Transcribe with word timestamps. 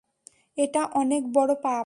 এটা 0.57 0.81
অনেক 0.93 1.21
বড় 1.33 1.51
পাপ! 1.55 1.79